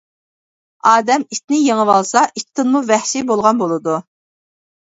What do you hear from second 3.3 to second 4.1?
بولغان بولىدۇ.